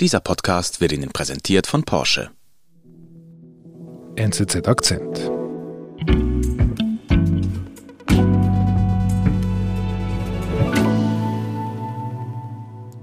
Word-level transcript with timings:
Dieser 0.00 0.20
Podcast 0.20 0.80
wird 0.80 0.92
Ihnen 0.92 1.10
präsentiert 1.10 1.66
von 1.66 1.82
Porsche. 1.82 2.30
NZZ 4.16 4.66
Akzent. 4.66 5.30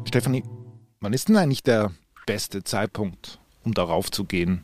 Stefanie, 0.07 0.43
wann 0.99 1.13
ist 1.13 1.29
denn 1.29 1.37
eigentlich 1.37 1.61
der 1.61 1.91
beste 2.25 2.63
Zeitpunkt, 2.63 3.37
um 3.63 3.75
darauf 3.75 4.09
zu 4.09 4.23
gehen? 4.23 4.63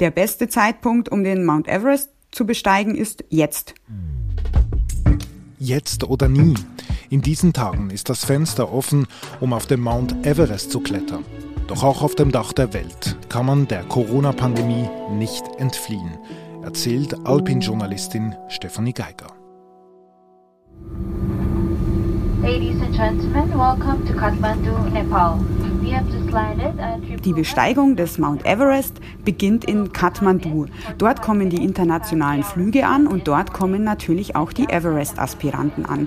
Der 0.00 0.10
beste 0.10 0.50
Zeitpunkt, 0.50 1.08
um 1.08 1.24
den 1.24 1.46
Mount 1.46 1.68
Everest 1.68 2.10
zu 2.32 2.44
besteigen, 2.44 2.94
ist 2.94 3.24
jetzt. 3.30 3.74
Jetzt 5.58 6.04
oder 6.04 6.28
nie. 6.28 6.54
In 7.10 7.22
diesen 7.22 7.54
Tagen 7.54 7.88
ist 7.88 8.10
das 8.10 8.26
Fenster 8.26 8.70
offen, 8.70 9.06
um 9.40 9.54
auf 9.54 9.64
den 9.64 9.80
Mount 9.80 10.26
Everest 10.26 10.70
zu 10.70 10.80
klettern. 10.80 11.24
Doch 11.66 11.82
auch 11.82 12.02
auf 12.02 12.14
dem 12.14 12.30
Dach 12.32 12.52
der 12.52 12.74
Welt 12.74 13.16
kann 13.30 13.46
man 13.46 13.66
der 13.66 13.82
Corona-Pandemie 13.84 14.90
nicht 15.12 15.42
entfliehen, 15.56 16.18
erzählt 16.62 17.16
Alpin-Journalistin 17.24 18.34
Stefanie 18.48 18.92
Geiger. 18.92 19.28
Ladies 22.42 22.80
and 22.82 22.94
gentlemen, 22.94 23.50
welcome 23.58 24.04
to 24.04 24.12
Kathmandu, 24.12 24.72
Nepal. 24.92 25.38
Die 27.24 27.32
Besteigung 27.32 27.96
des 27.96 28.18
Mount 28.18 28.44
Everest 28.44 29.00
beginnt 29.24 29.64
in 29.64 29.94
Kathmandu. 29.94 30.66
Dort 30.98 31.22
kommen 31.22 31.48
die 31.48 31.64
internationalen 31.64 32.42
Flüge 32.42 32.86
an 32.86 33.06
und 33.06 33.26
dort 33.26 33.54
kommen 33.54 33.82
natürlich 33.82 34.36
auch 34.36 34.52
die 34.52 34.68
Everest-Aspiranten 34.68 35.86
an. 35.86 36.06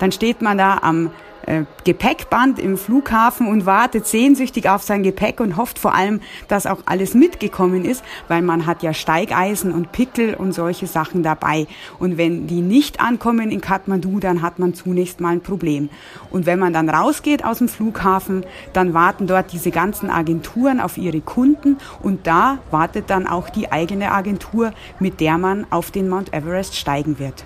Dann 0.00 0.10
steht 0.10 0.42
man 0.42 0.58
da 0.58 0.78
am 0.82 1.10
äh, 1.46 1.64
Gepäckband 1.84 2.58
im 2.58 2.76
Flughafen 2.76 3.46
und 3.48 3.66
wartet 3.66 4.06
sehnsüchtig 4.06 4.68
auf 4.68 4.82
sein 4.82 5.02
Gepäck 5.02 5.40
und 5.40 5.56
hofft 5.56 5.78
vor 5.78 5.94
allem, 5.94 6.20
dass 6.48 6.66
auch 6.66 6.82
alles 6.86 7.14
mitgekommen 7.14 7.84
ist, 7.84 8.04
weil 8.28 8.42
man 8.42 8.66
hat 8.66 8.82
ja 8.82 8.92
Steigeisen 8.92 9.72
und 9.72 9.92
Pickel 9.92 10.34
und 10.34 10.52
solche 10.52 10.86
Sachen 10.86 11.22
dabei. 11.22 11.66
Und 11.98 12.18
wenn 12.18 12.46
die 12.46 12.60
nicht 12.60 13.00
ankommen 13.00 13.50
in 13.50 13.60
Kathmandu, 13.60 14.20
dann 14.20 14.42
hat 14.42 14.58
man 14.58 14.74
zunächst 14.74 15.20
mal 15.20 15.30
ein 15.30 15.42
Problem. 15.42 15.88
Und 16.30 16.46
wenn 16.46 16.58
man 16.58 16.72
dann 16.72 16.88
rausgeht 16.88 17.44
aus 17.44 17.58
dem 17.58 17.68
Flughafen, 17.68 18.44
dann 18.72 18.94
warten 18.94 19.26
dort 19.26 19.52
diese 19.52 19.70
ganzen 19.70 20.10
Agenturen 20.10 20.80
auf 20.80 20.98
ihre 20.98 21.20
Kunden 21.20 21.78
und 22.02 22.26
da 22.26 22.58
wartet 22.70 23.10
dann 23.10 23.26
auch 23.26 23.48
die 23.50 23.72
eigene 23.72 24.12
Agentur, 24.12 24.72
mit 24.98 25.20
der 25.20 25.38
man 25.38 25.66
auf 25.70 25.90
den 25.90 26.08
Mount 26.08 26.32
Everest 26.32 26.76
steigen 26.76 27.18
wird. 27.18 27.44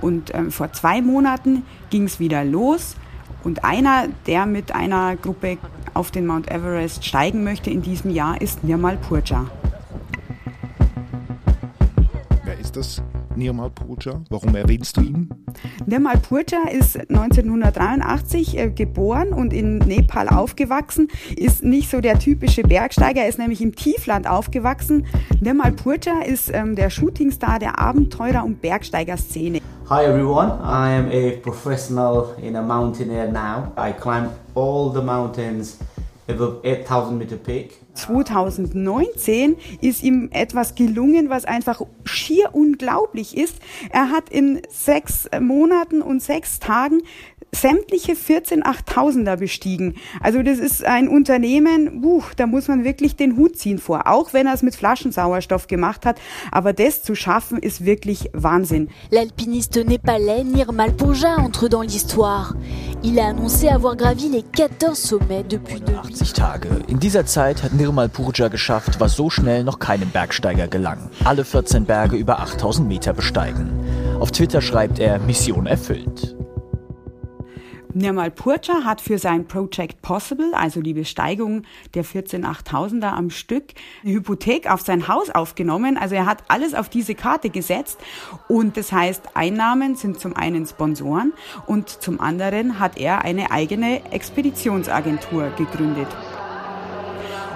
Und 0.00 0.34
ähm, 0.34 0.50
vor 0.50 0.72
zwei 0.72 1.00
Monaten 1.02 1.62
ging 1.90 2.04
es 2.04 2.20
wieder 2.20 2.44
los. 2.44 2.96
Und 3.44 3.64
einer, 3.64 4.08
der 4.26 4.46
mit 4.46 4.74
einer 4.74 5.16
Gruppe 5.16 5.58
auf 5.94 6.10
den 6.10 6.26
Mount 6.26 6.50
Everest 6.50 7.04
steigen 7.04 7.44
möchte 7.44 7.70
in 7.70 7.82
diesem 7.82 8.10
Jahr, 8.10 8.40
ist 8.40 8.64
Nirmal 8.64 8.96
Purja. 8.96 9.46
Wer 12.44 12.58
ist 12.58 12.76
das? 12.76 13.02
Nirmal 13.36 13.70
Purja? 13.70 14.22
Warum 14.30 14.54
erwähnst 14.54 14.96
du 14.96 15.02
ihn? 15.02 15.28
Nirmal 15.84 16.18
Purja 16.18 16.68
ist 16.70 16.98
1983 16.98 18.58
äh, 18.58 18.70
geboren 18.70 19.32
und 19.32 19.52
in 19.52 19.78
Nepal 19.78 20.28
aufgewachsen, 20.28 21.08
ist 21.36 21.62
nicht 21.62 21.90
so 21.90 22.00
der 22.00 22.18
typische 22.18 22.62
Bergsteiger, 22.62 23.22
er 23.22 23.28
ist 23.28 23.38
nämlich 23.38 23.60
im 23.60 23.74
Tiefland 23.74 24.26
aufgewachsen. 24.26 25.06
Nirmal 25.40 25.72
Purja 25.72 26.22
ist 26.22 26.50
ähm, 26.52 26.76
der 26.76 26.90
Shootingstar 26.90 27.58
der 27.58 27.78
Abenteurer- 27.78 28.44
und 28.44 28.60
Bergsteigerszene. 28.60 29.60
Hi 29.88 30.04
everyone, 30.04 30.50
I 30.64 30.90
am 30.90 31.12
a 31.12 31.36
professional 31.36 32.34
in 32.42 32.56
a 32.56 32.60
mountaineer 32.60 33.28
now. 33.30 33.72
I 33.76 33.92
climb 33.92 34.32
all 34.56 34.90
the 34.90 35.00
mountains 35.00 35.78
above 36.26 36.60
8000 36.64 37.16
meter 37.16 37.36
peak. 37.36 37.78
2019 37.94 39.56
ist 39.80 40.02
ihm 40.02 40.28
etwas 40.32 40.74
gelungen, 40.74 41.30
was 41.30 41.44
einfach 41.44 41.82
schier 42.04 42.52
unglaublich 42.52 43.36
ist. 43.36 43.60
Er 43.90 44.10
hat 44.10 44.28
in 44.28 44.60
sechs 44.68 45.28
Monaten 45.40 46.02
und 46.02 46.20
sechs 46.20 46.58
Tagen 46.58 47.02
sämtliche 47.60 48.16
14 48.16 48.62
8000er 48.62 49.36
bestiegen. 49.36 49.96
Also 50.20 50.42
das 50.42 50.58
ist 50.58 50.84
ein 50.84 51.08
Unternehmen, 51.08 52.00
buch, 52.00 52.34
da 52.34 52.46
muss 52.46 52.68
man 52.68 52.84
wirklich 52.84 53.16
den 53.16 53.36
Hut 53.36 53.56
ziehen 53.56 53.78
vor, 53.78 54.06
auch 54.06 54.32
wenn 54.32 54.46
er 54.46 54.54
es 54.54 54.62
mit 54.62 54.76
Flaschensauerstoff 54.76 55.66
gemacht 55.66 56.06
hat. 56.06 56.18
Aber 56.50 56.72
das 56.72 57.02
zu 57.02 57.14
schaffen, 57.14 57.58
ist 57.58 57.84
wirklich 57.84 58.30
Wahnsinn. 58.32 58.88
L'alpiniste 59.10 59.84
népalais 59.84 60.44
Nirmal 60.44 60.92
Purja 60.92 61.36
entre 61.36 61.68
dans 61.68 61.82
l'histoire. 61.82 62.54
Il 63.02 63.18
a 63.18 63.28
annoncé 63.28 63.68
avoir 63.68 63.96
gravi 63.96 64.28
les 64.28 64.44
14 64.52 64.94
sommets 64.94 65.44
depuis 65.48 65.82
80 65.82 66.32
Tage. 66.32 66.68
In 66.88 66.98
dieser 66.98 67.26
Zeit 67.26 67.62
hat 67.62 67.72
Nirmal 67.72 68.08
Purja 68.08 68.48
geschafft, 68.48 69.00
was 69.00 69.14
so 69.14 69.30
schnell 69.30 69.64
noch 69.64 69.78
keinem 69.78 70.10
Bergsteiger 70.10 70.68
gelang. 70.68 71.10
Alle 71.24 71.44
14 71.44 71.84
Berge 71.84 72.16
über 72.16 72.40
8000 72.40 72.88
Meter 72.88 73.12
besteigen. 73.12 73.70
Auf 74.20 74.32
Twitter 74.32 74.60
schreibt 74.60 74.98
er 74.98 75.18
Mission 75.18 75.66
erfüllt. 75.66 76.35
Nirmal 77.96 78.30
Purcha 78.30 78.84
hat 78.84 79.00
für 79.00 79.16
sein 79.16 79.48
Project 79.48 80.02
Possible, 80.02 80.52
also 80.52 80.82
die 80.82 80.92
Besteigung 80.92 81.62
der 81.94 82.04
14 82.04 82.44
8000er 82.44 83.06
am 83.06 83.30
Stück, 83.30 83.64
eine 84.04 84.12
Hypothek 84.12 84.70
auf 84.70 84.82
sein 84.82 85.08
Haus 85.08 85.30
aufgenommen. 85.30 85.96
Also 85.96 86.14
er 86.14 86.26
hat 86.26 86.44
alles 86.48 86.74
auf 86.74 86.90
diese 86.90 87.14
Karte 87.14 87.48
gesetzt 87.48 87.98
und 88.48 88.76
das 88.76 88.92
heißt, 88.92 89.30
Einnahmen 89.32 89.94
sind 89.94 90.20
zum 90.20 90.36
einen 90.36 90.66
Sponsoren 90.66 91.32
und 91.66 91.88
zum 91.88 92.20
anderen 92.20 92.80
hat 92.80 92.98
er 92.98 93.24
eine 93.24 93.50
eigene 93.50 94.12
Expeditionsagentur 94.12 95.48
gegründet. 95.56 96.08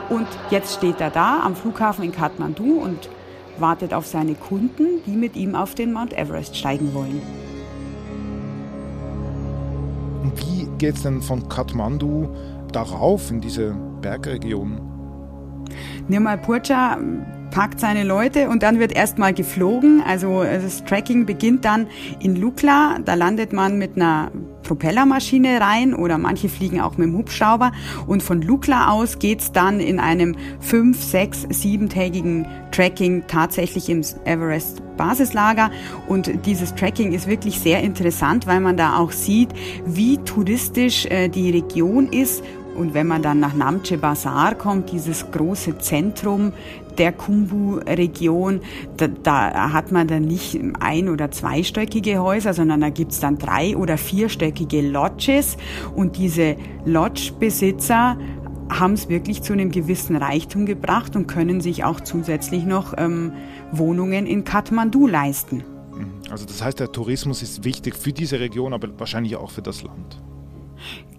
Und 0.09 0.27
jetzt 0.49 0.75
steht 0.75 1.03
er 1.03 1.11
da 1.11 1.41
am 1.43 1.55
Flughafen 1.55 2.03
in 2.03 2.12
Kathmandu 2.12 2.81
und 2.81 3.11
wartet 3.59 3.93
auf 3.93 4.07
seine 4.07 4.37
Kunden, 4.37 5.03
die 5.05 5.17
mit 5.17 5.37
ihm 5.37 5.55
auf 5.55 5.75
den 5.75 5.93
Mount 5.93 6.15
Everest 6.15 6.57
steigen 6.57 6.95
wollen. 6.95 7.50
Und 10.23 10.33
wie 10.39 10.69
geht 10.79 10.97
es 10.97 11.03
denn 11.03 11.23
von 11.23 11.49
Kathmandu 11.49 12.29
darauf 12.73 13.31
in 13.31 13.41
diese 13.41 13.75
Bergregion? 14.01 14.81
Nirmal 16.09 16.39
Purcha 16.39 16.99
packt 17.51 17.81
seine 17.81 18.05
Leute 18.05 18.49
und 18.49 18.63
dann 18.63 18.79
wird 18.79 18.93
erstmal 18.93 19.35
geflogen. 19.35 20.03
Also 20.07 20.43
das 20.45 20.85
Tracking 20.85 21.27
beginnt 21.27 21.65
dann 21.65 21.87
in 22.21 22.37
Lukla. 22.37 22.99
Da 23.05 23.15
landet 23.15 23.53
man 23.53 23.79
mit 23.79 23.97
einer 23.97 24.31
Propellermaschine 24.71 25.61
rein 25.61 25.95
oder 25.95 26.17
manche 26.17 26.49
fliegen 26.49 26.81
auch 26.81 26.97
mit 26.97 27.09
dem 27.09 27.17
Hubschrauber. 27.17 27.73
Und 28.07 28.23
von 28.23 28.41
Lukla 28.41 28.91
aus 28.91 29.19
geht's 29.19 29.51
dann 29.51 29.81
in 29.81 29.99
einem 29.99 30.37
fünf, 30.61 31.03
sechs, 31.03 31.45
siebentägigen 31.51 32.47
Tracking 32.71 33.25
tatsächlich 33.27 33.89
im 33.89 34.03
Everest 34.27 34.81
Basislager. 34.97 35.73
Und 36.07 36.47
dieses 36.47 36.73
Tracking 36.77 37.13
ist 37.13 37.27
wirklich 37.27 37.59
sehr 37.59 37.83
interessant, 37.83 38.47
weil 38.47 38.61
man 38.61 38.77
da 38.77 38.97
auch 38.97 39.11
sieht, 39.11 39.49
wie 39.87 40.19
touristisch 40.19 41.07
äh, 41.07 41.29
die 41.29 41.51
Region 41.51 42.07
ist 42.13 42.45
und 42.81 42.95
wenn 42.95 43.07
man 43.07 43.21
dann 43.21 43.41
nach 43.41 43.53
Namche 43.53 43.99
Bazar 43.99 44.55
kommt, 44.55 44.91
dieses 44.91 45.31
große 45.31 45.77
Zentrum 45.79 46.55
der 46.97 47.13
Kumbu-Region, 47.13 48.63
da, 48.97 49.09
da, 49.09 49.73
hat 49.73 49.93
man 49.93 50.09
dann 50.09 50.23
nicht 50.23 50.59
ein- 50.81 51.11
oder 51.11 51.31
zweistöckige 51.31 52.21
Häuser, 52.21 52.55
sondern 52.55 52.81
da 52.81 52.89
gibt's 52.89 53.21
dann 53.21 53.37
drei- 53.37 53.77
oder 53.77 53.99
vierstöckige 53.99 54.81
Lodges. 54.81 55.59
Und 55.95 56.17
diese 56.17 56.57
Lodge-Besitzer 56.87 58.17
haben 58.71 58.95
es 58.95 59.11
wirklich 59.11 59.43
zu 59.43 59.53
einem 59.53 59.71
gewissen 59.71 60.17
Reichtum 60.17 60.65
gebracht 60.65 61.17
und 61.17 61.27
können 61.27 61.61
sich 61.61 61.85
auch 61.85 62.01
zusätzlich 62.01 62.65
noch 62.65 62.95
ähm, 62.97 63.33
Wohnungen 63.73 64.27
in 64.27 64.45
Kathmandu 64.45 65.07
leisten. 65.07 65.65
Mhm. 65.93 66.13
Also 66.31 66.47
das 66.47 66.65
heißt, 66.65 66.81
der 66.81 66.91
Tourismus 66.91 67.43
ist 67.43 67.63
wichtig 67.63 67.95
für 67.95 68.15
diese 68.15 68.41
Region, 68.41 68.73
aber 68.73 68.89
wahrscheinlich 68.99 69.37
auch 69.37 69.51
für 69.51 69.63
das 69.63 69.83
Land. 69.83 70.23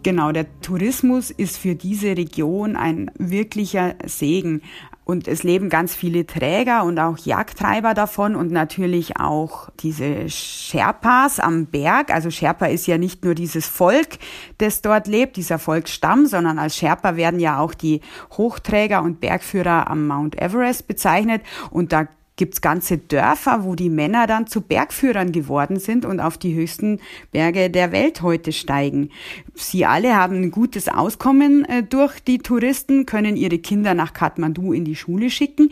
Genau, 0.04 0.32
der 0.32 0.48
Tourismus 0.62 1.30
ist 1.30 1.58
für 1.58 1.76
diese 1.76 2.18
Region 2.18 2.76
ein 2.76 3.12
wirklicher 3.20 3.94
Segen. 4.04 4.64
Und 5.04 5.28
es 5.28 5.44
leben 5.44 5.70
ganz 5.70 5.94
viele 5.94 6.26
Träger 6.26 6.84
und 6.86 6.98
auch 6.98 7.18
Jagdtreiber 7.18 7.94
davon 7.94 8.36
und 8.36 8.52
natürlich 8.52 9.18
auch 9.18 9.70
diese 9.80 10.30
Sherpas 10.30 11.40
am 11.40 11.66
Berg. 11.66 12.12
Also 12.12 12.32
Sherpa 12.32 12.68
ist 12.68 12.88
ja 12.88 12.98
nicht 12.98 13.24
nur 13.26 13.36
dieses 13.36 13.68
Volk, 13.68 14.20
das 14.58 14.82
dort 14.82 15.08
lebt, 15.08 15.38
dieser 15.38 15.60
Volksstamm, 15.60 16.26
sondern 16.26 16.58
als 16.58 16.78
Sherpa 16.78 17.16
werden 17.16 17.40
ja 17.40 17.60
auch 17.60 17.74
die 17.74 18.02
Hochträger 18.38 19.04
und 19.04 19.20
Bergführer 19.20 19.90
am 19.90 20.08
Mount 20.08 20.42
Everest 20.42 20.88
bezeichnet. 20.88 21.42
Und 21.70 21.92
da 21.94 22.08
gibt 22.36 22.56
es 22.56 22.62
ganze 22.62 22.98
Dörfer, 22.98 23.64
wo 23.64 23.76
die 23.76 23.90
Männer 23.90 24.26
dann 24.28 24.48
zu 24.48 24.62
Bergführern 24.62 25.32
geworden 25.32 25.80
sind 25.80 26.06
und 26.06 26.20
auf 26.20 26.38
die 26.38 26.56
höchsten 26.56 27.00
Berge 27.32 27.70
der 27.70 27.92
Welt 27.92 28.22
heute 28.22 28.52
steigen. 28.52 29.10
Sie 29.54 29.86
alle 29.86 30.16
haben 30.16 30.42
ein 30.42 30.52
gutes 30.52 30.88
Auskommen 30.88 31.66
äh, 31.66 31.84
durch 31.84 32.20
die 32.20 32.40
Touristen, 32.40 33.06
können 33.06 33.36
ihre 33.36 33.60
Kinder 33.60 33.94
nach 33.94 34.14
Kathmandu 34.14 34.74
in 34.74 34.86
die 34.86 34.96
Schule 34.96 35.30
schicken 35.30 35.70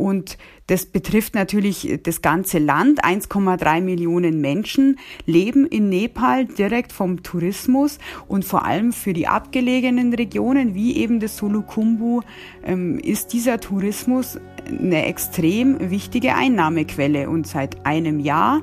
und 0.00 0.38
das 0.66 0.86
betrifft 0.86 1.34
natürlich 1.34 1.98
das 2.02 2.22
ganze 2.22 2.58
Land. 2.58 3.04
1,3 3.04 3.82
Millionen 3.82 4.40
Menschen 4.40 4.98
leben 5.26 5.66
in 5.66 5.90
Nepal 5.90 6.46
direkt 6.46 6.92
vom 6.92 7.22
Tourismus. 7.22 7.98
Und 8.26 8.44
vor 8.44 8.64
allem 8.64 8.92
für 8.92 9.12
die 9.12 9.28
abgelegenen 9.28 10.14
Regionen 10.14 10.74
wie 10.74 10.96
eben 10.96 11.20
das 11.20 11.36
Solukhumbu 11.36 12.22
ähm, 12.64 12.98
ist 12.98 13.34
dieser 13.34 13.60
Tourismus 13.60 14.38
eine 14.66 15.04
extrem 15.04 15.90
wichtige 15.90 16.34
Einnahmequelle. 16.34 17.28
Und 17.28 17.46
seit 17.46 17.84
einem 17.84 18.18
Jahr 18.20 18.62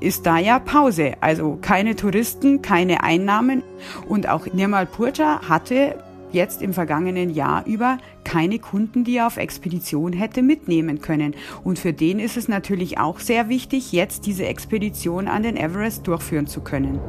ist 0.00 0.24
da 0.24 0.38
ja 0.38 0.58
Pause, 0.60 1.12
also 1.20 1.58
keine 1.60 1.94
Touristen, 1.94 2.62
keine 2.62 3.02
Einnahmen. 3.02 3.62
Und 4.08 4.28
auch 4.30 4.46
Nirmal 4.46 4.86
Purja 4.86 5.42
hatte 5.46 6.02
jetzt 6.32 6.62
im 6.62 6.72
vergangenen 6.72 7.30
Jahr 7.30 7.66
über 7.66 7.98
keine 8.24 8.58
Kunden, 8.58 9.04
die 9.04 9.16
er 9.16 9.26
auf 9.26 9.36
Expedition 9.36 10.12
hätte 10.12 10.42
mitnehmen 10.42 11.00
können. 11.00 11.34
Und 11.64 11.78
für 11.78 11.92
den 11.92 12.18
ist 12.18 12.36
es 12.36 12.48
natürlich 12.48 12.98
auch 12.98 13.18
sehr 13.18 13.48
wichtig, 13.48 13.92
jetzt 13.92 14.26
diese 14.26 14.46
Expedition 14.46 15.28
an 15.28 15.42
den 15.42 15.56
Everest 15.56 16.06
durchführen 16.06 16.46
zu 16.46 16.60
können. 16.60 17.00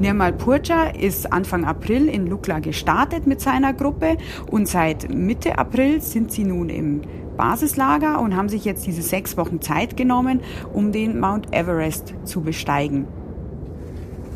Nirmal 0.00 0.32
Purja 0.32 0.88
ist 0.88 1.32
Anfang 1.32 1.64
April 1.64 2.08
in 2.08 2.26
Lukla 2.26 2.58
gestartet 2.58 3.26
mit 3.26 3.40
seiner 3.40 3.72
Gruppe 3.72 4.16
und 4.50 4.66
seit 4.66 5.08
Mitte 5.08 5.58
April 5.58 6.00
sind 6.00 6.32
sie 6.32 6.44
nun 6.44 6.68
im 6.68 7.02
Basislager 7.36 8.20
und 8.20 8.36
haben 8.36 8.48
sich 8.48 8.64
jetzt 8.64 8.86
diese 8.86 9.02
sechs 9.02 9.36
Wochen 9.36 9.60
Zeit 9.60 9.96
genommen, 9.96 10.40
um 10.72 10.92
den 10.92 11.18
Mount 11.18 11.52
Everest 11.52 12.14
zu 12.24 12.40
besteigen. 12.42 13.06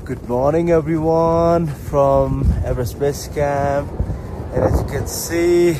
Good 0.08 0.26
morning, 0.26 0.70
everyone, 0.70 1.66
from 1.66 2.50
Everest 2.64 2.98
Base 2.98 3.28
Camp. 3.28 3.92
And 4.54 4.64
as 4.64 4.80
you 4.80 4.86
can 4.86 5.06
see, 5.06 5.76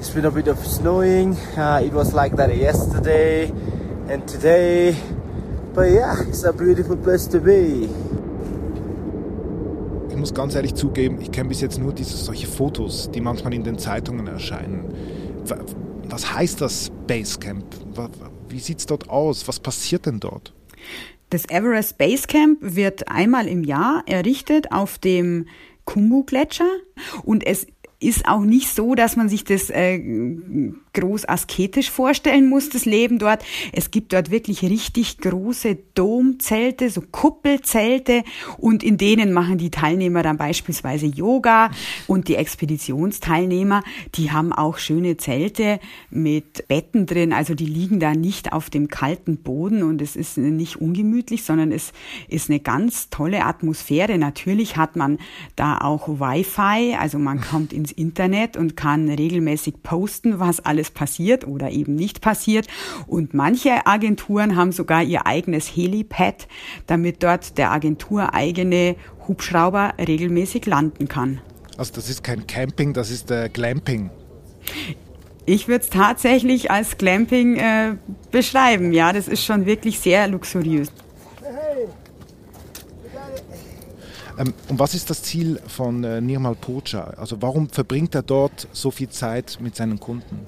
it's 0.00 0.10
been 0.10 0.24
a 0.24 0.30
bit 0.32 0.48
of 0.48 0.58
snowing. 0.58 1.36
Uh, 1.56 1.80
it 1.84 1.92
was 1.92 2.12
like 2.12 2.34
that 2.34 2.50
yesterday 2.56 3.52
and 4.08 4.26
today. 4.26 4.96
But 5.72 5.92
yeah, 5.92 6.16
it's 6.26 6.42
a 6.42 6.52
beautiful 6.52 6.96
place 6.96 7.28
to 7.28 7.38
be. 7.38 7.88
Ich 10.10 10.16
muss 10.16 10.34
ganz 10.34 10.56
ehrlich 10.56 10.74
zugeben, 10.74 11.20
ich 11.20 11.30
kenne 11.30 11.50
bis 11.50 11.60
jetzt 11.60 11.78
nur 11.78 11.92
diese 11.92 12.16
solche 12.16 12.48
Fotos, 12.48 13.08
die 13.12 13.20
manchmal 13.20 13.54
in 13.54 13.62
den 13.62 13.78
Zeitungen 13.78 14.26
erscheinen. 14.26 14.92
Was 16.08 16.34
heißt 16.34 16.60
das 16.60 16.90
Basecamp? 17.06 17.66
Wie 18.48 18.58
sieht 18.58 18.80
es 18.80 18.86
dort 18.86 19.08
aus? 19.08 19.46
Was 19.46 19.60
passiert 19.60 20.06
denn 20.06 20.18
dort? 20.18 20.52
Das 21.34 21.46
Everest 21.46 21.98
Base 21.98 22.28
Camp 22.28 22.58
wird 22.60 23.08
einmal 23.08 23.48
im 23.48 23.64
Jahr 23.64 24.04
errichtet 24.06 24.70
auf 24.70 24.98
dem 24.98 25.46
Kumbu-Gletscher 25.84 26.70
und 27.24 27.44
es 27.44 27.66
ist 27.98 28.28
auch 28.28 28.42
nicht 28.42 28.68
so, 28.68 28.94
dass 28.94 29.16
man 29.16 29.28
sich 29.28 29.42
das 29.42 29.68
äh, 29.68 29.98
groß 30.94 31.28
asketisch 31.28 31.90
vorstellen 31.90 32.48
muss, 32.48 32.70
das 32.70 32.84
Leben 32.84 33.18
dort. 33.18 33.44
Es 33.72 33.90
gibt 33.90 34.12
dort 34.12 34.30
wirklich 34.30 34.62
richtig 34.62 35.18
große 35.18 35.76
Domzelte, 35.94 36.88
so 36.90 37.02
Kuppelzelte. 37.02 38.24
Und 38.58 38.82
in 38.82 38.96
denen 38.96 39.32
machen 39.32 39.58
die 39.58 39.70
Teilnehmer 39.70 40.22
dann 40.22 40.36
beispielsweise 40.36 41.06
Yoga. 41.06 41.70
Und 42.06 42.28
die 42.28 42.36
Expeditionsteilnehmer, 42.36 43.82
die 44.14 44.32
haben 44.32 44.52
auch 44.52 44.78
schöne 44.78 45.16
Zelte 45.16 45.80
mit 46.10 46.66
Betten 46.68 47.06
drin, 47.06 47.32
also 47.32 47.54
die 47.54 47.66
liegen 47.66 48.00
da 48.00 48.14
nicht 48.14 48.52
auf 48.52 48.70
dem 48.70 48.88
kalten 48.88 49.38
Boden. 49.38 49.82
Und 49.82 50.00
es 50.00 50.16
ist 50.16 50.38
nicht 50.38 50.76
ungemütlich, 50.80 51.44
sondern 51.44 51.72
es 51.72 51.92
ist 52.28 52.48
eine 52.48 52.60
ganz 52.60 53.10
tolle 53.10 53.44
Atmosphäre. 53.44 54.16
Natürlich 54.18 54.76
hat 54.76 54.96
man 54.96 55.18
da 55.56 55.78
auch 55.78 56.08
Wi-Fi, 56.08 56.96
also 56.98 57.18
man 57.18 57.40
kommt 57.40 57.72
ins 57.72 57.92
Internet 57.92 58.56
und 58.56 58.76
kann 58.76 59.08
regelmäßig 59.08 59.82
posten, 59.82 60.38
was 60.38 60.60
alles 60.60 60.83
passiert 60.90 61.46
oder 61.46 61.70
eben 61.70 61.94
nicht 61.94 62.20
passiert. 62.20 62.66
Und 63.06 63.34
manche 63.34 63.86
Agenturen 63.86 64.56
haben 64.56 64.72
sogar 64.72 65.02
ihr 65.02 65.26
eigenes 65.26 65.68
Helipad, 65.68 66.48
damit 66.86 67.22
dort 67.22 67.56
der 67.58 67.72
Agentur 67.72 68.34
eigene 68.34 68.96
Hubschrauber 69.26 69.94
regelmäßig 69.98 70.66
landen 70.66 71.08
kann. 71.08 71.40
Also 71.76 71.92
das 71.94 72.08
ist 72.08 72.22
kein 72.22 72.46
Camping, 72.46 72.92
das 72.92 73.10
ist 73.10 73.30
äh, 73.30 73.48
Glamping. 73.52 74.10
Ich 75.46 75.68
würde 75.68 75.84
es 75.84 75.90
tatsächlich 75.90 76.70
als 76.70 76.96
Glamping 76.96 77.56
äh, 77.56 77.96
beschreiben. 78.30 78.92
Ja, 78.92 79.12
das 79.12 79.28
ist 79.28 79.44
schon 79.44 79.66
wirklich 79.66 80.00
sehr 80.00 80.26
luxuriös. 80.28 80.90
Ähm, 84.38 84.54
und 84.68 84.78
was 84.78 84.94
ist 84.94 85.10
das 85.10 85.22
Ziel 85.22 85.60
von 85.66 86.02
äh, 86.02 86.20
Nirmal 86.20 86.54
Pocha? 86.54 87.14
Also 87.16 87.40
warum 87.40 87.68
verbringt 87.68 88.14
er 88.14 88.22
dort 88.22 88.68
so 88.72 88.90
viel 88.90 89.08
Zeit 89.08 89.58
mit 89.60 89.76
seinen 89.76 90.00
Kunden? 90.00 90.40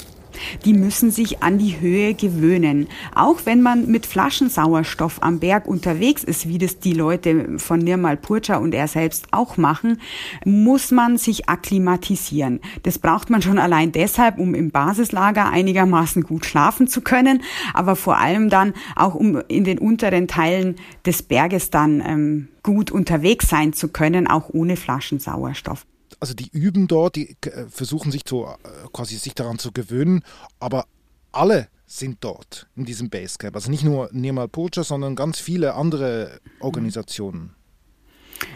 Die 0.64 0.72
müssen 0.72 1.10
sich 1.10 1.42
an 1.42 1.58
die 1.58 1.80
Höhe 1.80 2.14
gewöhnen. 2.14 2.88
Auch 3.14 3.40
wenn 3.44 3.62
man 3.62 3.86
mit 3.86 4.06
Flaschensauerstoff 4.06 5.22
am 5.22 5.38
Berg 5.38 5.66
unterwegs 5.66 6.24
ist, 6.24 6.48
wie 6.48 6.58
das 6.58 6.78
die 6.78 6.92
Leute 6.92 7.58
von 7.58 7.80
Nirmal 7.80 8.16
Purcha 8.16 8.56
und 8.56 8.74
er 8.74 8.88
selbst 8.88 9.28
auch 9.32 9.56
machen, 9.56 10.00
muss 10.44 10.90
man 10.90 11.18
sich 11.18 11.48
akklimatisieren. 11.48 12.60
Das 12.82 12.98
braucht 12.98 13.30
man 13.30 13.42
schon 13.42 13.58
allein 13.58 13.92
deshalb, 13.92 14.38
um 14.38 14.54
im 14.54 14.70
Basislager 14.70 15.48
einigermaßen 15.48 16.22
gut 16.22 16.46
schlafen 16.46 16.88
zu 16.88 17.00
können, 17.00 17.42
aber 17.74 17.96
vor 17.96 18.18
allem 18.18 18.50
dann 18.50 18.74
auch, 18.94 19.14
um 19.14 19.40
in 19.48 19.64
den 19.64 19.78
unteren 19.78 20.28
Teilen 20.28 20.76
des 21.04 21.22
Berges 21.22 21.70
dann 21.70 22.02
ähm, 22.04 22.48
gut 22.62 22.90
unterwegs 22.90 23.48
sein 23.48 23.72
zu 23.72 23.88
können, 23.88 24.26
auch 24.26 24.50
ohne 24.50 24.76
Flaschensauerstoff 24.76 25.86
also 26.20 26.34
die 26.34 26.48
üben 26.50 26.88
dort, 26.88 27.16
die 27.16 27.36
äh, 27.42 27.66
versuchen 27.68 28.12
sich 28.12 28.24
zu, 28.24 28.44
äh, 28.44 28.56
quasi 28.92 29.16
sich 29.16 29.34
daran 29.34 29.58
zu 29.58 29.72
gewöhnen, 29.72 30.22
aber 30.60 30.86
alle 31.32 31.68
sind 31.86 32.18
dort 32.20 32.68
in 32.74 32.84
diesem 32.84 33.10
Basecamp. 33.10 33.54
Also 33.54 33.70
nicht 33.70 33.84
nur 33.84 34.08
Nirmal 34.12 34.48
Purja, 34.48 34.82
sondern 34.82 35.14
ganz 35.14 35.38
viele 35.38 35.74
andere 35.74 36.40
Organisationen. 36.60 37.54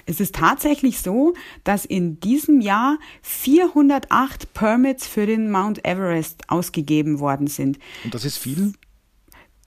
Es 0.04 0.20
ist 0.20 0.34
tatsächlich 0.34 1.00
so, 1.00 1.34
dass 1.64 1.84
in 1.84 2.20
diesem 2.20 2.60
Jahr 2.60 2.98
408 3.22 4.52
Permits 4.52 5.06
für 5.06 5.26
den 5.26 5.50
Mount 5.50 5.84
Everest 5.84 6.42
ausgegeben 6.48 7.18
worden 7.18 7.46
sind. 7.46 7.78
Und 8.04 8.14
das 8.14 8.24
ist 8.24 8.36
viel? 8.36 8.74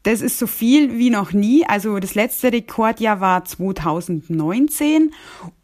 Das 0.04 0.22
ist 0.22 0.38
so 0.38 0.48
viel 0.48 0.98
wie 0.98 1.10
noch 1.10 1.32
nie. 1.32 1.66
Also 1.66 1.98
das 2.00 2.14
letzte 2.14 2.52
Rekordjahr 2.52 3.22
war 3.22 3.46
2019 3.46 5.14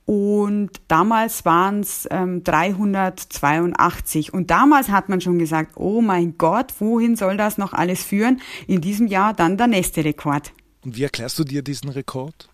und 0.09 0.71
damals 0.87 1.45
waren 1.45 1.81
es 1.81 2.07
ähm, 2.09 2.43
382. 2.43 4.33
Und 4.33 4.49
damals 4.49 4.89
hat 4.89 5.07
man 5.07 5.21
schon 5.21 5.37
gesagt, 5.37 5.73
oh 5.75 6.01
mein 6.01 6.35
Gott, 6.39 6.73
wohin 6.79 7.15
soll 7.15 7.37
das 7.37 7.59
noch 7.59 7.73
alles 7.73 8.03
führen? 8.03 8.41
In 8.65 8.81
diesem 8.81 9.05
Jahr 9.05 9.35
dann 9.35 9.55
der 9.55 9.67
nächste 9.67 10.03
Rekord. 10.03 10.51
Und 10.83 10.97
wie 10.97 11.03
erklärst 11.03 11.37
du 11.37 11.43
dir 11.43 11.61
diesen 11.61 11.89
Rekord? 11.89 12.49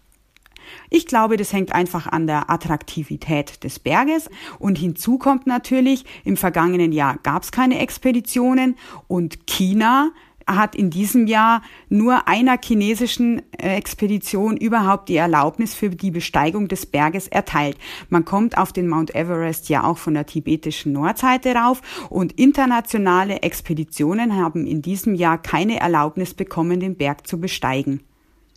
Ich 0.90 1.06
glaube, 1.06 1.38
das 1.38 1.54
hängt 1.54 1.72
einfach 1.72 2.07
an 2.07 2.28
der 2.28 2.50
Attraktivität 2.50 3.64
des 3.64 3.80
Berges. 3.80 4.30
Und 4.59 4.78
hinzu 4.78 5.18
kommt 5.18 5.47
natürlich, 5.47 6.04
im 6.26 6.35
vergangenen 6.35 6.92
Jahr 6.92 7.19
gab 7.24 7.44
es 7.44 7.54
keine 7.54 7.80
Expeditionen 7.80 8.76
und 9.07 9.47
China 9.47 10.12
hat 10.47 10.75
in 10.75 10.90
diesem 10.90 11.28
Jahr 11.28 11.61
nur 11.90 12.28
einer 12.28 12.57
chinesischen 12.64 13.42
äh, 13.57 13.75
Expedition 13.75 14.57
überhaupt 14.57 15.09
die 15.09 15.16
Erlaubnis 15.16 15.73
für 15.73 15.90
die 15.90 16.11
Besteigung 16.11 16.68
des 16.68 16.85
Berges 16.85 17.28
erteilt. 17.28 17.78
Man 18.09 18.25
kommt 18.25 18.57
auf 18.57 18.71
den 18.71 18.87
Mount 18.87 19.16
Everest 19.16 19.69
ja 19.69 19.83
auch 19.83 19.97
von 19.97 20.14
der 20.14 20.25
tibetischen 20.25 20.92
Nordseite 20.92 21.56
rauf 21.56 21.81
und 22.09 22.33
internationale 22.33 23.42
Expeditionen 23.42 24.35
haben 24.35 24.68
in 24.68 24.81
diesem 24.81 25.16
Jahr 25.16 25.37
keine 25.37 25.80
Erlaubnis 25.80 26.33
bekommen, 26.33 26.80
den 26.80 26.95
Berg 26.95 27.28
zu 27.28 27.40
besteigen. 27.40 28.02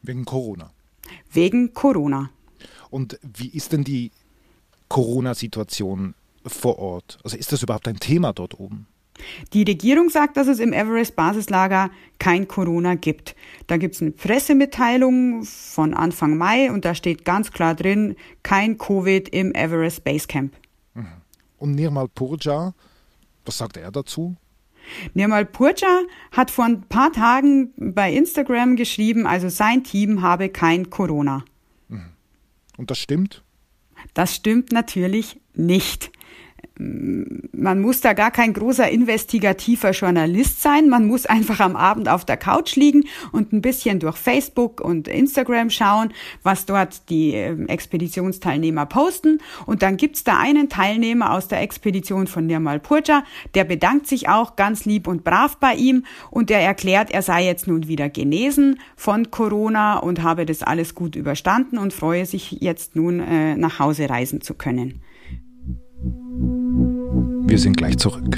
Wegen 0.02 0.24
Corona. 0.24 0.70
Wegen 1.32 1.72
Corona. 1.72 2.30
Und 2.90 3.18
wie 3.22 3.48
ist 3.48 3.72
denn 3.72 3.84
die 3.84 4.10
Corona-Situation 4.88 6.14
vor 6.46 6.78
Ort? 6.78 7.18
Also 7.24 7.36
ist 7.36 7.52
das 7.52 7.62
überhaupt 7.62 7.88
ein 7.88 7.98
Thema 7.98 8.32
dort 8.32 8.58
oben? 8.58 8.86
Die 9.52 9.62
Regierung 9.62 10.10
sagt, 10.10 10.36
dass 10.36 10.46
es 10.48 10.58
im 10.58 10.72
Everest-Basislager 10.72 11.90
kein 12.18 12.48
Corona 12.48 12.94
gibt. 12.94 13.34
Da 13.66 13.76
gibt 13.76 13.94
es 13.94 14.02
eine 14.02 14.10
Pressemitteilung 14.10 15.44
von 15.44 15.94
Anfang 15.94 16.36
Mai 16.36 16.70
und 16.70 16.84
da 16.84 16.94
steht 16.94 17.24
ganz 17.24 17.52
klar 17.52 17.74
drin, 17.74 18.16
kein 18.42 18.78
Covid 18.78 19.28
im 19.28 19.54
Everest 19.54 20.04
Basecamp. 20.04 20.52
Mhm. 20.94 21.06
Und 21.58 21.74
Nirmal 21.74 22.08
Purja, 22.08 22.74
was 23.44 23.58
sagt 23.58 23.76
er 23.76 23.90
dazu? 23.90 24.36
Nirmal 25.14 25.44
Purja 25.44 26.00
hat 26.32 26.50
vor 26.50 26.64
ein 26.64 26.82
paar 26.82 27.12
Tagen 27.12 27.72
bei 27.76 28.12
Instagram 28.12 28.76
geschrieben, 28.76 29.26
also 29.26 29.48
sein 29.48 29.84
Team 29.84 30.22
habe 30.22 30.48
kein 30.48 30.90
Corona. 30.90 31.44
Mhm. 31.88 32.12
Und 32.76 32.90
das 32.90 32.98
stimmt? 32.98 33.42
Das 34.14 34.34
stimmt 34.34 34.72
natürlich 34.72 35.40
nicht. 35.54 36.10
Man 36.80 37.80
muss 37.80 38.00
da 38.00 38.12
gar 38.12 38.30
kein 38.30 38.52
großer 38.52 38.88
investigativer 38.88 39.90
Journalist 39.90 40.62
sein. 40.62 40.88
Man 40.88 41.08
muss 41.08 41.26
einfach 41.26 41.58
am 41.58 41.74
Abend 41.74 42.08
auf 42.08 42.24
der 42.24 42.36
Couch 42.36 42.76
liegen 42.76 43.04
und 43.32 43.52
ein 43.52 43.62
bisschen 43.62 43.98
durch 43.98 44.16
Facebook 44.16 44.80
und 44.80 45.08
Instagram 45.08 45.70
schauen, 45.70 46.12
was 46.44 46.66
dort 46.66 47.10
die 47.10 47.32
ähm, 47.32 47.66
Expeditionsteilnehmer 47.66 48.86
posten. 48.86 49.40
Und 49.66 49.82
dann 49.82 49.96
gibt's 49.96 50.22
da 50.22 50.38
einen 50.38 50.68
Teilnehmer 50.68 51.32
aus 51.32 51.48
der 51.48 51.62
Expedition 51.62 52.28
von 52.28 52.46
Nirmal 52.46 52.78
Purja, 52.78 53.24
der 53.54 53.64
bedankt 53.64 54.06
sich 54.06 54.28
auch 54.28 54.54
ganz 54.54 54.84
lieb 54.84 55.08
und 55.08 55.24
brav 55.24 55.56
bei 55.56 55.74
ihm 55.74 56.04
und 56.30 56.48
der 56.48 56.60
erklärt, 56.60 57.10
er 57.10 57.22
sei 57.22 57.44
jetzt 57.44 57.66
nun 57.66 57.88
wieder 57.88 58.08
genesen 58.08 58.78
von 58.94 59.32
Corona 59.32 59.98
und 59.98 60.22
habe 60.22 60.46
das 60.46 60.62
alles 60.62 60.94
gut 60.94 61.16
überstanden 61.16 61.76
und 61.76 61.92
freue 61.92 62.24
sich 62.24 62.52
jetzt 62.52 62.94
nun 62.94 63.18
äh, 63.18 63.56
nach 63.56 63.80
Hause 63.80 64.08
reisen 64.08 64.42
zu 64.42 64.54
können. 64.54 65.02
Wir 67.48 67.58
sind 67.58 67.76
gleich 67.78 67.96
zurück. 67.96 68.36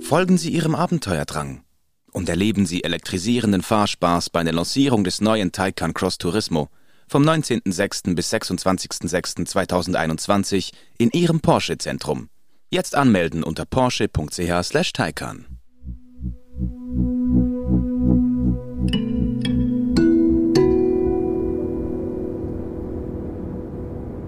Folgen 0.00 0.36
Sie 0.36 0.50
Ihrem 0.50 0.74
Abenteuerdrang 0.74 1.62
und 2.10 2.28
erleben 2.28 2.66
Sie 2.66 2.82
elektrisierenden 2.82 3.62
Fahrspaß 3.62 4.30
bei 4.30 4.42
der 4.42 4.52
Lancierung 4.52 5.04
des 5.04 5.20
neuen 5.20 5.52
Taycan 5.52 5.94
Cross 5.94 6.18
Turismo 6.18 6.70
vom 7.06 7.22
19.06. 7.22 8.16
bis 8.16 8.32
26.06.2021 8.32 10.72
in 10.98 11.10
Ihrem 11.10 11.40
Porsche-Zentrum. 11.40 12.28
Jetzt 12.68 12.96
anmelden 12.96 13.44
unter 13.44 13.64
porsche.ch/taycan. 13.64 15.61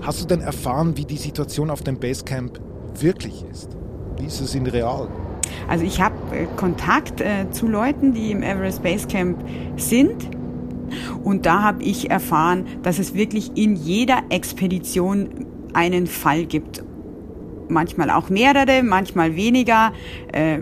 Hast 0.04 0.20
du 0.20 0.26
denn 0.26 0.42
erfahren, 0.42 0.98
wie 0.98 1.06
die 1.06 1.16
Situation 1.16 1.70
auf 1.70 1.80
dem 1.80 1.98
Basecamp 1.98 2.60
wirklich 3.00 3.42
ist? 3.50 3.70
Wie 4.18 4.26
ist 4.26 4.38
es 4.38 4.54
in 4.54 4.66
real? 4.66 5.08
Also 5.66 5.86
ich 5.86 5.98
habe 5.98 6.14
äh, 6.36 6.46
Kontakt 6.56 7.22
äh, 7.22 7.50
zu 7.50 7.66
Leuten, 7.66 8.12
die 8.12 8.30
im 8.30 8.42
Everest 8.42 8.82
Basecamp 8.82 9.38
sind. 9.78 10.28
Und 11.22 11.46
da 11.46 11.62
habe 11.62 11.82
ich 11.82 12.10
erfahren, 12.10 12.66
dass 12.82 12.98
es 12.98 13.14
wirklich 13.14 13.56
in 13.56 13.76
jeder 13.76 14.24
Expedition 14.28 15.46
einen 15.72 16.06
Fall 16.06 16.44
gibt. 16.44 16.84
Manchmal 17.70 18.10
auch 18.10 18.28
mehrere, 18.28 18.82
manchmal 18.82 19.36
weniger. 19.36 19.94
Äh, 20.32 20.58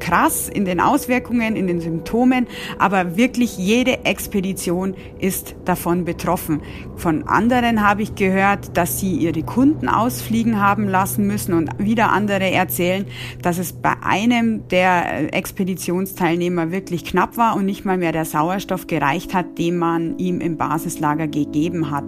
krass 0.00 0.48
in 0.48 0.64
den 0.64 0.80
Auswirkungen, 0.80 1.56
in 1.56 1.66
den 1.66 1.80
Symptomen, 1.80 2.46
aber 2.78 3.16
wirklich 3.16 3.56
jede 3.58 4.04
Expedition 4.04 4.94
ist 5.18 5.56
davon 5.64 6.04
betroffen. 6.04 6.60
Von 6.96 7.24
anderen 7.24 7.86
habe 7.86 8.02
ich 8.02 8.14
gehört, 8.14 8.76
dass 8.76 9.00
sie 9.00 9.12
ihre 9.12 9.42
Kunden 9.42 9.88
ausfliegen 9.88 10.60
haben 10.60 10.88
lassen 10.88 11.26
müssen 11.26 11.54
und 11.54 11.70
wieder 11.78 12.12
andere 12.12 12.50
erzählen, 12.50 13.06
dass 13.42 13.58
es 13.58 13.72
bei 13.72 13.94
einem 14.02 14.68
der 14.68 15.34
Expeditionsteilnehmer 15.34 16.70
wirklich 16.70 17.04
knapp 17.04 17.36
war 17.36 17.56
und 17.56 17.64
nicht 17.64 17.84
mal 17.84 17.98
mehr 17.98 18.12
der 18.12 18.24
Sauerstoff 18.24 18.86
gereicht 18.86 19.34
hat, 19.34 19.58
den 19.58 19.78
man 19.78 20.18
ihm 20.18 20.40
im 20.40 20.56
Basislager 20.56 21.26
gegeben 21.26 21.90
hat. 21.90 22.04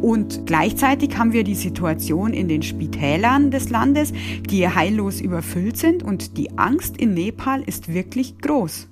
Und 0.00 0.46
gleichzeitig 0.46 1.16
haben 1.18 1.32
wir 1.32 1.44
die 1.44 1.54
Situation 1.54 2.32
in 2.32 2.48
den 2.48 2.62
Spitälern 2.62 3.50
des 3.50 3.70
Landes, 3.70 4.12
die 4.48 4.68
heillos 4.68 5.20
überfüllt 5.20 5.76
sind 5.76 6.02
und 6.02 6.36
die 6.36 6.58
Angst 6.58 6.96
in 6.96 7.14
Nepal 7.14 7.39
ist 7.66 7.92
wirklich 7.92 8.38
groß. 8.38 8.88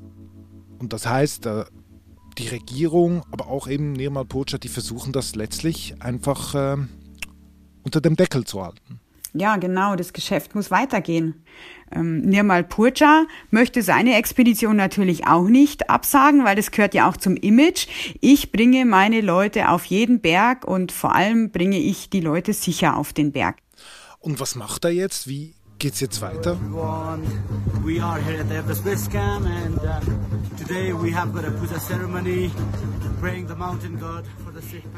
Und 0.78 0.92
das 0.92 1.06
heißt, 1.06 1.46
äh, 1.46 1.64
die 2.38 2.48
Regierung, 2.48 3.24
aber 3.30 3.48
auch 3.48 3.68
eben 3.68 3.92
Nirmal 3.92 4.24
Pocha, 4.24 4.58
die 4.58 4.68
versuchen 4.68 5.12
das 5.12 5.34
letztlich 5.34 5.94
einfach 6.00 6.54
äh, 6.54 6.76
unter 7.82 8.00
dem 8.00 8.16
Deckel 8.16 8.44
zu 8.44 8.62
halten. 8.62 9.00
Ja, 9.34 9.56
genau, 9.56 9.94
das 9.94 10.12
Geschäft 10.12 10.54
muss 10.54 10.70
weitergehen. 10.70 11.44
Ähm, 11.92 12.22
Nirmal 12.22 12.64
Purja 12.64 13.26
möchte 13.50 13.82
seine 13.82 14.16
Expedition 14.16 14.76
natürlich 14.76 15.26
auch 15.26 15.48
nicht 15.48 15.90
absagen, 15.90 16.44
weil 16.44 16.56
das 16.56 16.70
gehört 16.70 16.94
ja 16.94 17.08
auch 17.08 17.16
zum 17.16 17.36
Image. 17.36 17.86
Ich 18.20 18.52
bringe 18.52 18.84
meine 18.84 19.20
Leute 19.20 19.68
auf 19.68 19.84
jeden 19.84 20.20
Berg 20.20 20.66
und 20.66 20.92
vor 20.92 21.14
allem 21.14 21.50
bringe 21.50 21.78
ich 21.78 22.10
die 22.10 22.20
Leute 22.20 22.52
sicher 22.52 22.96
auf 22.96 23.12
den 23.12 23.32
Berg. 23.32 23.58
Und 24.18 24.40
was 24.40 24.54
macht 24.54 24.84
er 24.84 24.90
jetzt? 24.90 25.28
Wie 25.28 25.54
geht's 25.78 26.00
jetzt 26.00 26.20
weiter? 26.20 26.56
We 27.84 28.02
are 28.02 28.20
here 28.20 28.40
at 28.40 28.48
the 28.48 28.56
Everest 28.56 28.84
Base 28.84 29.08
Camp 29.08 29.46
and 29.46 29.78
uh, 29.78 30.00
today 30.56 30.92
we 30.92 31.10
have 31.12 31.32
got 31.32 31.44
a 31.44 31.50
puja 31.52 31.78
ceremony 31.78 32.50
praying 33.20 33.46
the 33.46 33.54
mountain 33.54 33.98
god 33.98 34.24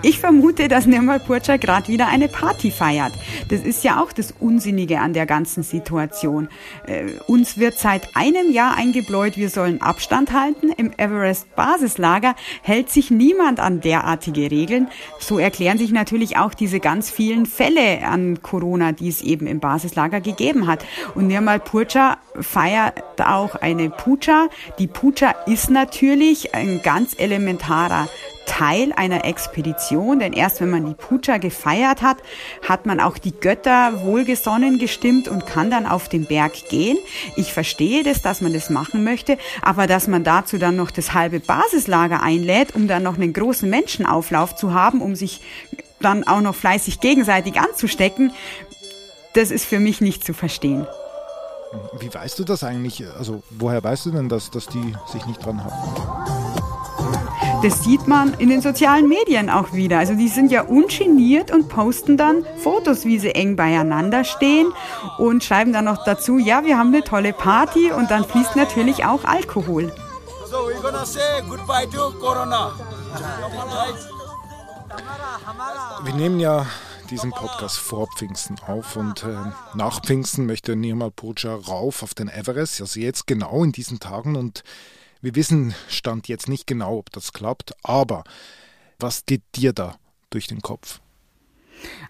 ich 0.02 0.18
vermute, 0.18 0.68
dass 0.68 0.86
Nirmal 0.86 1.20
Purcha 1.20 1.56
gerade 1.56 1.88
wieder 1.88 2.08
eine 2.08 2.28
Party 2.28 2.70
feiert. 2.70 3.12
Das 3.48 3.60
ist 3.60 3.84
ja 3.84 4.02
auch 4.02 4.12
das 4.12 4.32
Unsinnige 4.38 5.00
an 5.00 5.12
der 5.12 5.26
ganzen 5.26 5.62
Situation. 5.62 6.48
Äh, 6.86 7.04
uns 7.26 7.58
wird 7.58 7.78
seit 7.78 8.16
einem 8.16 8.50
Jahr 8.50 8.76
eingebläut, 8.76 9.36
wir 9.36 9.50
sollen 9.50 9.82
Abstand 9.82 10.32
halten. 10.32 10.70
Im 10.70 10.92
Everest 10.96 11.54
Basislager 11.54 12.34
hält 12.62 12.90
sich 12.90 13.10
niemand 13.10 13.60
an 13.60 13.80
derartige 13.80 14.50
Regeln. 14.50 14.88
So 15.18 15.38
erklären 15.38 15.78
sich 15.78 15.92
natürlich 15.92 16.38
auch 16.38 16.54
diese 16.54 16.80
ganz 16.80 17.10
vielen 17.10 17.44
Fälle 17.46 18.06
an 18.06 18.42
Corona, 18.42 18.92
die 18.92 19.08
es 19.08 19.20
eben 19.20 19.46
im 19.46 19.60
Basislager 19.60 20.20
gegeben 20.20 20.66
hat. 20.66 20.69
Und 21.14 21.26
Nirmal 21.26 21.60
Purcha 21.60 22.18
feiert 22.40 23.02
auch 23.20 23.56
eine 23.56 23.90
Puja. 23.90 24.48
Die 24.78 24.86
Puja 24.86 25.30
ist 25.46 25.70
natürlich 25.70 26.54
ein 26.54 26.80
ganz 26.82 27.14
elementarer 27.18 28.08
Teil 28.46 28.92
einer 28.96 29.24
Expedition, 29.24 30.18
denn 30.18 30.32
erst 30.32 30.60
wenn 30.60 30.70
man 30.70 30.84
die 30.84 30.94
Puja 30.94 31.38
gefeiert 31.38 32.02
hat, 32.02 32.16
hat 32.68 32.84
man 32.84 32.98
auch 32.98 33.16
die 33.16 33.32
Götter 33.32 34.04
wohlgesonnen 34.04 34.78
gestimmt 34.78 35.28
und 35.28 35.46
kann 35.46 35.70
dann 35.70 35.86
auf 35.86 36.08
den 36.08 36.26
Berg 36.26 36.68
gehen. 36.68 36.98
Ich 37.36 37.52
verstehe 37.52 38.02
das, 38.02 38.22
dass 38.22 38.40
man 38.40 38.52
das 38.52 38.68
machen 38.68 39.04
möchte, 39.04 39.38
aber 39.62 39.86
dass 39.86 40.08
man 40.08 40.24
dazu 40.24 40.58
dann 40.58 40.74
noch 40.74 40.90
das 40.90 41.14
halbe 41.14 41.38
Basislager 41.38 42.22
einlädt, 42.22 42.74
um 42.74 42.88
dann 42.88 43.04
noch 43.04 43.14
einen 43.14 43.32
großen 43.32 43.70
Menschenauflauf 43.70 44.56
zu 44.56 44.74
haben, 44.74 45.00
um 45.00 45.14
sich 45.14 45.40
dann 46.00 46.26
auch 46.26 46.40
noch 46.40 46.54
fleißig 46.54 47.00
gegenseitig 47.00 47.60
anzustecken, 47.60 48.32
das 49.34 49.50
ist 49.50 49.64
für 49.64 49.80
mich 49.80 50.00
nicht 50.00 50.24
zu 50.24 50.34
verstehen. 50.34 50.86
Wie 51.98 52.12
weißt 52.12 52.38
du 52.38 52.44
das 52.44 52.64
eigentlich? 52.64 53.04
Also 53.16 53.42
woher 53.50 53.82
weißt 53.82 54.06
du 54.06 54.10
denn, 54.10 54.28
dass, 54.28 54.50
dass 54.50 54.66
die 54.66 54.94
sich 55.12 55.24
nicht 55.26 55.44
dran 55.44 55.62
haben? 55.62 56.30
Das 57.62 57.84
sieht 57.84 58.08
man 58.08 58.34
in 58.34 58.48
den 58.48 58.62
sozialen 58.62 59.06
Medien 59.06 59.50
auch 59.50 59.72
wieder. 59.72 59.98
Also 59.98 60.14
die 60.14 60.28
sind 60.28 60.50
ja 60.50 60.62
ungeniert 60.62 61.50
und 61.52 61.68
posten 61.68 62.16
dann 62.16 62.46
Fotos, 62.56 63.04
wie 63.04 63.18
sie 63.18 63.34
eng 63.34 63.54
beieinander 63.54 64.24
stehen 64.24 64.72
und 65.18 65.44
schreiben 65.44 65.72
dann 65.72 65.84
noch 65.84 66.02
dazu, 66.04 66.38
ja, 66.38 66.64
wir 66.64 66.78
haben 66.78 66.88
eine 66.88 67.04
tolle 67.04 67.32
Party 67.32 67.92
und 67.92 68.10
dann 68.10 68.24
fließt 68.24 68.56
natürlich 68.56 69.04
auch 69.04 69.24
Alkohol. 69.24 69.92
So 70.50 70.56
we're 70.56 70.80
gonna 70.80 71.04
say 71.04 71.20
goodbye 71.48 71.86
to 71.86 72.10
Corona. 72.18 72.72
Wir 76.02 76.14
nehmen 76.14 76.40
ja 76.40 76.66
diesen 77.10 77.30
Podcast 77.30 77.78
vor 77.78 78.08
Pfingsten 78.16 78.56
auf 78.66 78.94
und 78.94 79.24
äh, 79.24 79.36
nach 79.74 80.00
Pfingsten 80.00 80.46
möchte 80.46 80.76
Nirmal 80.76 81.10
Purja 81.10 81.54
rauf 81.54 82.02
auf 82.04 82.14
den 82.14 82.28
Everest, 82.28 82.80
also 82.80 83.00
jetzt 83.00 83.26
genau 83.26 83.64
in 83.64 83.72
diesen 83.72 83.98
Tagen 83.98 84.36
und 84.36 84.62
wir 85.20 85.34
wissen 85.34 85.74
Stand 85.88 86.28
jetzt 86.28 86.48
nicht 86.48 86.66
genau, 86.66 86.98
ob 86.98 87.10
das 87.10 87.32
klappt, 87.32 87.74
aber 87.82 88.22
was 89.00 89.26
geht 89.26 89.42
dir 89.56 89.72
da 89.72 89.96
durch 90.30 90.46
den 90.46 90.62
Kopf? 90.62 91.00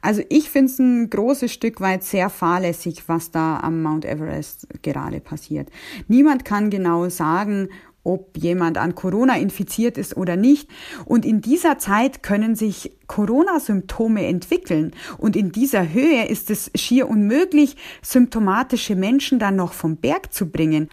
Also 0.03 0.23
ich 0.29 0.51
finde 0.51 0.73
es 0.73 0.79
ein 0.79 1.09
großes 1.09 1.51
Stück 1.51 1.81
weit 1.81 2.05
sehr 2.05 2.29
fahrlässig, 2.29 3.05
was 3.09 3.31
da 3.31 3.61
am 3.61 3.83
Mount 3.83 4.05
Everest 4.05 4.67
gerade 4.83 5.21
passiert. 5.21 5.71
Niemand 6.09 6.45
kann 6.45 6.71
genau 6.71 7.09
sagen, 7.09 7.69
ob 8.03 8.37
jemand 8.39 8.79
an 8.79 8.95
Corona 8.95 9.37
infiziert 9.37 9.99
ist 9.99 10.17
oder 10.17 10.37
nicht. 10.37 10.69
Und 11.05 11.25
in 11.25 11.41
dieser 11.41 11.79
Zeit 11.79 12.23
können 12.23 12.57
sich 12.57 12.93
Corona-Symptome 13.07 14.27
entwickeln. 14.27 14.93
Und 15.19 15.37
in 15.37 15.53
dieser 15.53 15.93
Höhe 15.93 16.27
ist 16.27 16.51
es 16.51 16.71
schier 16.75 17.09
unmöglich, 17.09 17.77
symptomatische 18.03 18.97
Menschen 18.97 19.39
dann 19.39 19.57
noch 19.57 19.73
vom 19.73 19.97
Berg 19.97 20.33
zu 20.33 20.49
bringen. 20.51 20.89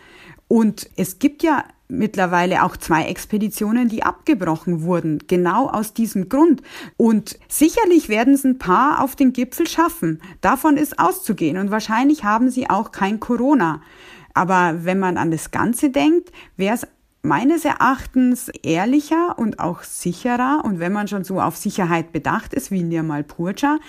Und 0.47 0.89
es 0.95 1.19
gibt 1.19 1.43
ja 1.43 1.63
mittlerweile 1.89 2.63
auch 2.63 2.75
zwei 2.75 3.05
Expeditionen, 3.05 3.87
die 3.87 4.03
abgebrochen 4.03 4.81
wurden, 4.81 5.19
genau 5.27 5.69
aus 5.69 5.93
diesem 5.93 6.27
Grund. 6.29 6.61
Und 6.97 7.39
sicherlich 7.47 8.09
werden 8.09 8.33
es 8.33 8.43
ein 8.43 8.57
paar 8.57 9.01
auf 9.01 9.15
den 9.15 9.33
Gipfel 9.33 9.67
schaffen. 9.67 10.21
Davon 10.41 10.77
ist 10.77 10.99
auszugehen. 10.99 11.57
Und 11.57 11.71
wahrscheinlich 11.71 12.23
haben 12.23 12.49
sie 12.49 12.69
auch 12.69 12.91
kein 12.91 13.19
Corona. 13.19 13.81
Aber 14.33 14.85
wenn 14.85 14.99
man 14.99 15.17
an 15.17 15.31
das 15.31 15.51
Ganze 15.51 15.89
denkt, 15.89 16.31
wäre 16.57 16.75
es 16.75 16.87
meines 17.27 17.65
Erachtens 17.65 18.49
ehrlicher 18.63 19.37
und 19.37 19.59
auch 19.59 19.83
sicherer 19.83 20.61
und 20.63 20.79
wenn 20.79 20.93
man 20.93 21.09
schon 21.09 21.25
so 21.25 21.41
auf 21.41 21.57
Sicherheit 21.57 22.13
bedacht 22.13 22.53
ist 22.53 22.71
wie 22.71 22.83
Nirmal 22.83 23.23
Purja, 23.23 23.79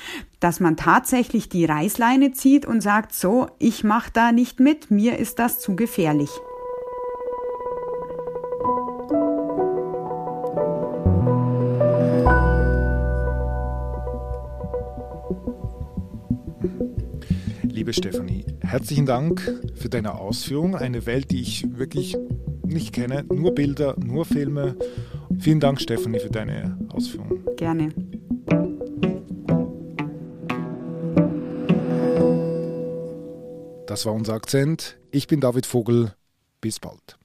dass 0.40 0.59
man 0.59 0.76
tatsächlich 0.76 1.49
die 1.49 1.64
Reißleine 1.64 2.33
zieht 2.33 2.66
und 2.66 2.80
sagt, 2.80 3.14
so, 3.14 3.47
ich 3.59 3.85
mache 3.85 4.11
da 4.12 4.33
nicht 4.33 4.59
mit, 4.59 4.90
mir 4.90 5.18
ist 5.18 5.38
das 5.38 5.61
zu 5.61 5.76
gefährlich. 5.76 6.30
Liebe 17.62 17.92
Stefanie, 17.92 18.45
herzlichen 18.61 19.07
Dank 19.07 19.40
für 19.76 19.88
deine 19.88 20.16
Ausführung. 20.16 20.75
Eine 20.75 21.07
Welt, 21.07 21.30
die 21.30 21.40
ich 21.40 21.64
wirklich 21.78 22.16
nicht 22.69 22.93
kenne. 22.93 23.25
Nur 23.33 23.55
Bilder, 23.55 23.97
nur 23.99 24.25
Filme. 24.25 24.77
Vielen 25.39 25.61
Dank, 25.61 25.81
Stefanie, 25.81 26.21
für 26.21 26.31
deine 26.31 26.79
Ausführungen. 26.91 27.45
Gerne. 27.57 27.91
Das 33.87 34.05
war 34.07 34.13
unser 34.13 34.35
Akzent. 34.35 34.99
Ich 35.11 35.27
bin 35.27 35.41
David 35.41 35.67
Vogel. 35.67 36.13
Bis 36.61 36.79
bald. 36.79 37.19